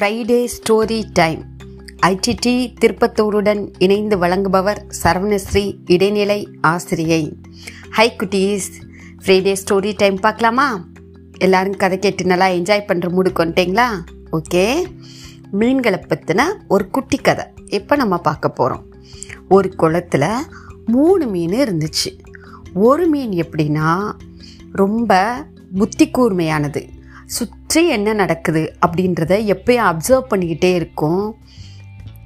[0.00, 1.44] Friday story time
[2.06, 7.36] IDT திருப்பத்தூருடன் இணைந்து வழங்குபவர் சரவணஸ்ரீ இடைநிலை ஆசிரியை.
[7.90, 8.70] ஹை குட்டீஸ்.
[9.22, 10.84] ஃப்ரைடே ஸ்டோரி டைம் பார்க்கலாமா?
[11.38, 13.86] எல்லாரும் கதை கேட்டு நல்லா என்ஜாய் பண்ணுற மூடு கொண்டீங்களா
[14.32, 14.84] ஓகே
[15.50, 17.44] மீன்களை பற்றின ஒரு குட்டி கதை.
[17.66, 18.84] இப்போ நம்ம பார்க்க போகிறோம்
[19.48, 20.34] ஒரு குளத்துல
[20.86, 22.18] மூணு மீன் இருந்துச்சு.
[22.74, 24.12] ஒரு மீன் எப்படின்னா
[24.72, 26.88] ரொம்ப புத்தி கூர்மையானது
[27.30, 31.36] சுற்றி என்ன நடக்குது அப்படின்றத எப்பயும் அப்சர்வ் பண்ணிக்கிட்டே இருக்கும்.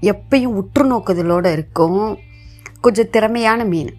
[0.00, 2.18] எப்பயும் உற்று நோக்குதலோடு இருக்கும்.
[2.80, 3.94] கொஞ்சம் திறமையான மீன்.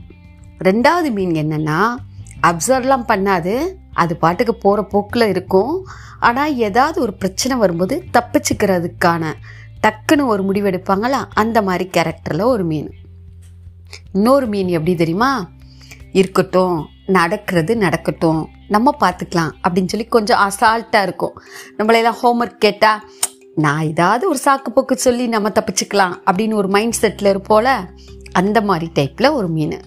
[0.63, 1.95] ரெண்டாவது மீன் என்னென்னா
[2.43, 3.67] அப்சர்வ்லாம் பண்ணாது.
[3.93, 5.87] அது பாட்டுக்கு போகிற போக்கில் இருக்கும்.
[6.19, 9.33] ஆனால் ஏதாவது ஒரு பிரச்சனை வரும்போது தப்பிச்சுக்கிறதுக்கான
[9.83, 11.25] டக்குன்னு ஒரு முடிவு எடுப்பாங்களா?
[11.33, 12.91] அந்த மாதிரி கேரக்டரில் ஒரு மீன்.
[14.13, 15.49] இன்னொரு மீன் எப்படி தெரியுமா?
[16.11, 16.87] இருக்கட்டும்.
[17.05, 18.49] நடக்கிறது நடக்கட்டும்.
[18.67, 21.41] நம்ம பார்த்துக்கலாம் அப்படின்னு சொல்லி கொஞ்சம் அசால்ட்டாக இருக்கும்.
[21.77, 23.09] நம்மளெல்லாம் ஹோம்ஒர்க் கேட்டால்
[23.55, 27.87] நான் ஏதாவது ஒரு சாக்கு போக்கு சொல்லி நம்ம தப்பிச்சுக்கலாம் அப்படின்னு ஒரு மைண்ட் செட்டில் இருப்போல
[28.31, 29.81] அந்த மாதிரி டைப்பில் ஒரு மீன்.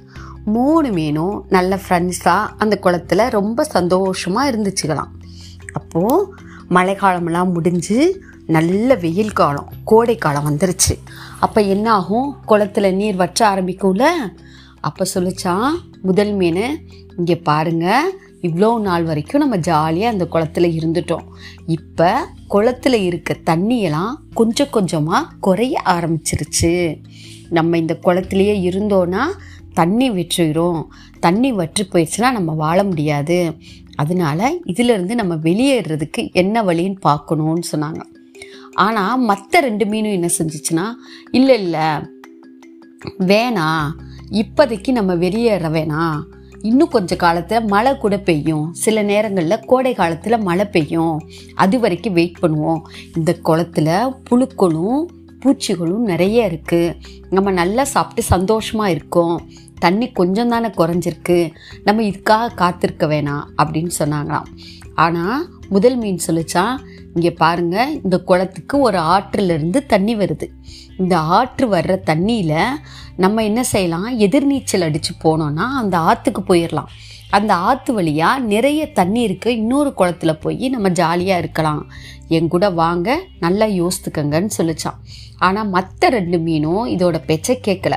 [0.44, 5.10] மூணு மீனும் நல்ல ஃப்ரெண்ட்ஸாக அந்த குளத்துல ரொம்ப சந்தோஷமாக இருந்துச்சுக்கலாம்
[5.72, 6.34] அப்போது
[6.68, 10.94] மழை காலமெல்லாம் முடிஞ்சு நல்ல வெயில் காலம் கோடை காலம் வந்துருச்சு.
[11.40, 12.36] அப்போ என்ன ஆகும்?
[12.48, 14.04] குளத்துல நீர் வற்ற ஆரம்பிக்கும்ல?
[14.80, 15.68] அப்போ சொல்லிச்சான்
[16.02, 16.64] முதல் மீன்
[17.16, 17.86] இங்கே பாருங்க
[18.46, 21.24] இவ்வளோ நாள் வரைக்கும் நம்ம ஜாலியாக அந்த குளத்துல இருந்துட்டோம்.
[21.76, 22.10] இப்போ
[22.54, 26.72] குளத்துல இருக்க தண்ணியெல்லாம் கொஞ்சம் கொஞ்சமாக குறைய ஆரம்பிச்சிருச்சு.
[27.48, 29.24] நம்ம இந்த குளத்துலேயே இருந்தோன்னா
[29.74, 30.80] தண்ணி விற்றுகிறோம்
[31.20, 33.38] தண்ணி வற்றி போயிடுச்சுன்னா நம்ம வாழ முடியாது.
[33.96, 38.02] அதனால இதிலிருந்து நம்ம வெளியேறதுக்கு என்ன வழின்னு பார்க்கணும்னு சொன்னாங்க.
[38.74, 40.86] ஆனால் மற்ற ரெண்டு மீனும் என்ன செஞ்சுச்சுன்னா
[41.30, 41.88] இல்லை இல்லை
[43.30, 43.88] வேணாம்.
[44.30, 46.20] இப்போதைக்கு நம்ம வெளியேற வேணாம்
[46.62, 48.74] இன்னும் கொஞ்ச காலத்தில் மழை கூட பெய்யும்.
[48.74, 51.20] சில நேரங்களில் கோடை காலத்தில் மழை பெய்யும்.
[51.54, 52.80] அது வரைக்கும் வெயிட் பண்ணுவோம்.
[53.14, 55.04] இந்த குளத்துல புழுக்களும்
[55.44, 56.94] பூச்சிகளும் நிறைய இருக்குது
[57.30, 59.48] நம்ம நல்லா சாப்பிட்டு சந்தோஷமாக இருக்கோம்.
[59.78, 61.52] தண்ணி கொஞ்சம் தானே குறைஞ்சிருக்கு.
[61.84, 64.48] நம்ம இதுக்காக காத்திருக்க வேணாம் அப்படின்னு சொன்னாங்களாம்.
[64.94, 66.78] ஆனால் முதல் மீன் சொல்லிச்சா
[67.18, 70.46] இங்கே பாருங்க இந்த குளத்துக்கு ஒரு ஆற்றிலிருந்து தண்ணி வருது.
[70.98, 72.60] இந்த ஆற்று வர்ற தண்ணியில்
[73.16, 74.08] நம்ம என்ன செய்யலாம்?
[74.26, 76.90] எதிர்நீச்சல் அடித்து போனோன்னா அந்த ஆற்றுக்கு போயிடலாம்
[77.36, 79.48] அந்த ஆற்று வழியாக நிறைய தண்ணி இருக்கு.
[79.56, 81.82] இன்னொரு குளத்துல போய் நம்ம ஜாலியாக இருக்கலாம்.
[82.36, 83.08] என் கூட வாங்க
[83.40, 85.00] நல்லா யோசித்துக்கங்கன்னு சொல்லிச்சான்
[85.46, 87.96] ஆனால் மற்ற ரெண்டு மீனும் இதோட பேச்சை கேட்கல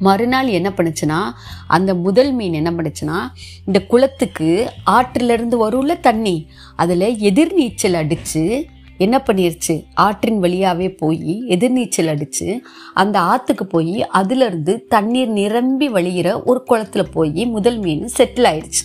[0.00, 1.20] மறுநாள் என்ன பண்ணுச்சுன்னா
[1.66, 3.18] அந்த முதல் மீன் என்ன பண்ணுச்சுன்னா
[3.64, 8.68] இந்த குளத்துக்கு ஆற்றிலிருந்து வரும்ல தண்ணி அதில் எதிர்நீச்சல் அடித்து
[8.98, 9.84] என்ன பண்ணிருச்சு?
[9.94, 12.62] ஆற்றின் வழியாகவே போய் எதிர்நீச்சல் அடித்து
[12.94, 18.82] அந்த ஆற்றுக்கு போய் அதுலேருந்து தண்ணீர் நிரம்பி வழிகிற ஒரு குளத்துல போய் முதல் மீன் செட்டில் ஆயிடுச்சு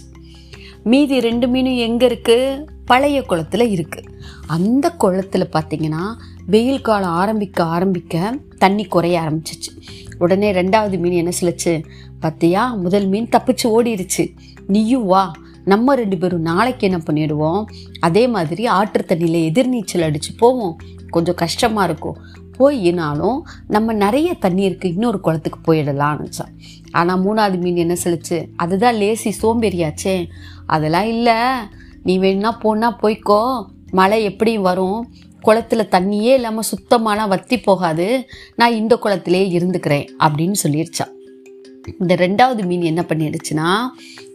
[0.92, 4.10] மீதி ரெண்டு மீனும் எங்கே இருக்குது பழைய குளத்துல இருக்குது
[4.48, 6.04] அந்த குளத்துல பார்த்தீங்கன்னா
[6.46, 9.72] வெயில் காலம் ஆரம்பிக்க ஆரம்பிக்க தண்ணி குறைய ஆரம்பிச்சிச்சு.
[10.20, 11.74] உடனே ரெண்டாவது மீன் என்ன சொல்லுச்சு
[12.22, 14.26] பார்த்தியா முதல் மீன் தப்பிச்சு ஓடிடுச்சு
[14.68, 15.24] நீயும் வா
[15.64, 17.64] நம்ம ரெண்டு பேரும் நாளைக்கு என்ன பண்ணிடுவோம்?
[18.00, 20.76] அதே மாதிரி ஆற்று தண்ணியில் எதிர்நீச்சல் அடித்து போவோம்.
[21.10, 22.18] கொஞ்சம் கஷ்டமாக இருக்கும்.
[22.58, 26.54] போயினாலும் நம்ம நிறைய தண்ணி இருக்குது இன்னொரு குளத்துக்கு போயிடலாம்னுச்சான்
[26.92, 30.28] ஆனால் மூணாவது மீன் என்ன செலுச்சு அதுதான் லேசி சோம்பேறியாச்சே.
[30.66, 31.34] அதெல்லாம் இல்லை.
[32.04, 33.66] நீ வேணும்னா போனா போய்க்கோ.
[33.92, 35.14] மழை எப்படி வரும்.
[35.44, 38.28] குளத்துல தண்ணியே இல்லாமல் சுத்தமான வத்தி போகாது.
[38.56, 41.14] நான் இந்த குளத்திலே இருந்துக்கிறேன் அப்படின்னு சொல்லிருச்சான்
[42.00, 43.82] இந்த ரெண்டாவது மீன் என்ன பண்ணிடுச்சுன்னா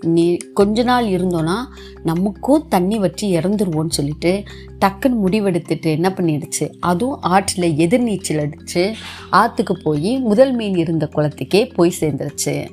[0.01, 1.57] நீ கொஞ்ச நாள் இருந்தோன்னா
[2.03, 4.43] நமக்கும் தண்ணி வற்றி இறந்துருவோன்னு சொல்லிட்டு
[4.85, 6.73] டக்குன்னு முடிவெடுத்துட்டு என்ன பண்ணிடுச்சு?
[6.81, 8.95] அதுவும் ஆற்றில் எதிர்நீச்சல் அடித்து
[9.31, 12.69] ஆற்றுக்கு போய் முதல் மீன் இருந்த குளத்துக்கே போய் சேர்ந்துருச்சு.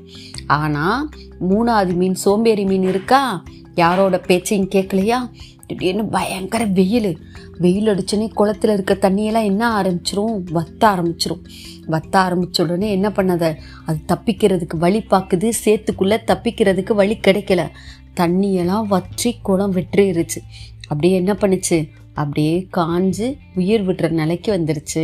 [0.47, 1.09] ஆனால்
[1.49, 3.43] மூணாவது மீன் சோம்பேறி மீன் இருக்கா?
[3.75, 5.29] யாரோட பேச்சையும் கேட்கலையா?
[5.67, 7.19] திடீர்னு பயங்கர வெயில்.
[7.57, 10.35] வெயில் அடிச்சோடனே குளத்துல இருக்க தண்ணியெல்லாம் என்ன ஆரம்பிச்சிரும்?
[10.53, 11.43] வத்த ஆரம்பிச்சிரும்.
[11.87, 13.55] வத்த ஆரம்பிச்ச உடனே என்ன பண்ணத?
[13.85, 17.69] அது தப்பிக்கிறதுக்கு வழி பார்க்குது சேத்துக்குள்ளே தப்பிக்கிறதுக்கு வழி கிடைக்கல.
[18.15, 20.41] தண்ணியெல்லாம் வற்றி குளம் வெற்றிருச்சு
[20.81, 21.89] அப்படியே என்ன பண்ணுச்சு?
[22.13, 25.03] அப்படியே காஞ்சு உயிர் விடுற நிலைக்கு வந்துருச்சு.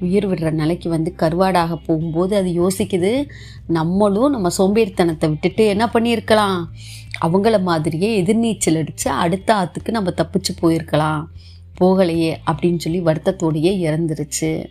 [0.00, 3.28] உயிர் விடுற நிலைக்கு வந்து கருவாடாக போகும்போது அது யோசிக்குது
[3.66, 6.64] நம்மளும் நம்ம சோம்பேறித்தனத்தை விட்டுட்டு என்ன பண்ணியிருக்கலாம்?
[7.20, 11.24] அவங்கள மாதிரியே எதிர்நீச்சல் அடித்து அடுத்த ஆற்றுக்கு நம்ம தப்பிச்சு போயிருக்கலாம்.
[11.80, 14.66] போகலையே அப்படின்னு சொல்லி வருத்தத்தோடையே இறந்துருச்சு.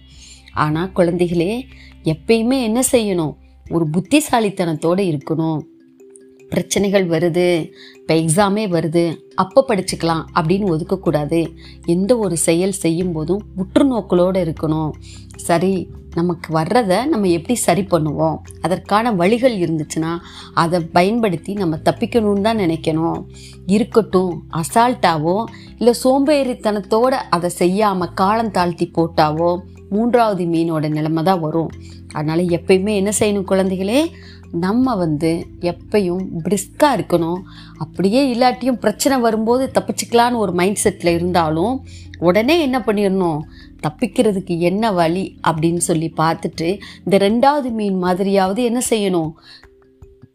[0.54, 1.64] ஆனால் குழந்தைகளே
[2.04, 3.34] எப்பயுமே என்ன செய்யணும்?
[3.70, 5.62] ஒரு புத்திசாலித்தனத்தோடு இருக்கணும்.
[6.50, 7.48] பிரச்சனைகள் வருது
[8.00, 9.04] இப்போ எக்ஸாமே வருது
[9.44, 11.40] அப்போ படிச்சுக்கலாம் அப்படின்னு ஒதுக்கக்கூடாது.
[11.86, 14.92] எந்த ஒரு செயல் செய்யும் போதும் உற்றுநோக்கலோடு இருக்கணும்.
[15.48, 15.74] சரி
[16.14, 18.38] நமக்கு வர்றதை நம்ம எப்படி சரி பண்ணுவோம்?
[18.62, 20.12] அதற்கான வழிகள் இருந்துச்சுன்னா
[20.64, 23.20] அதை பயன்படுத்தி நம்ம தப்பிக்கணும்னு தான் நினைக்கணும்.
[23.76, 25.38] இருக்கட்டும் அசால்ட்டாவோ
[25.80, 29.52] இல்லை சோம்பேறித்தனத்தோடு அதை செய்யாமல் காலம் தாழ்த்தி போட்டாவோ
[29.90, 31.74] மூன்றாவது மீனோட நிலைமை தான் வரும்.
[32.14, 34.00] அதனால் எப்பயுமே என்ன செய்யணும் குழந்தைகளே?
[34.60, 37.42] நம்ம வந்து எப்பையும் பிரிஸ்காக இருக்கணும்.
[37.78, 41.86] அப்படியே இல்லாட்டியும் பிரச்சனை வரும்போது தப்பிச்சுக்கலான்னு ஒரு மைண்ட் செட்டில் இருந்தாலும்
[42.20, 43.40] உடனே என்ன பண்ணிடணும்
[43.84, 49.32] தப்பிக்கிறதுக்கு என்ன வழி அப்படின்னு சொல்லி பார்த்துட்டு இந்த ரெண்டாவது மீன் மாதிரியாவது என்ன செய்யணும்?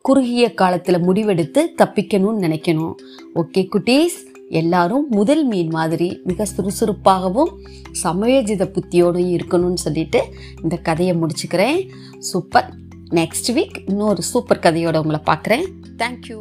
[0.00, 2.94] குறுகிய காலத்தில் முடிவெடுத்து தப்பிக்கணும்னு நினைக்கணும்.
[3.34, 4.19] ஓகே குட்டீஸ்.
[4.49, 7.50] எல்லாரும் முதல் மீன் மாதிரி மிக சுறுசுறுப்பாகவும்
[8.02, 10.25] சமயோஜித புத்தியோடும் இருக்கணும்னு சொல்லிட்டு
[10.62, 11.88] இந்த கதையை முடிச்சுக்கிறேன்.
[12.19, 12.75] சூப்பர்.
[13.11, 15.67] நெக்ஸ்ட் வீக் இன்னொரு சூப்பர் கதையோட உங்களை பார்க்குறேன்.
[15.99, 16.39] தேங்க்யூ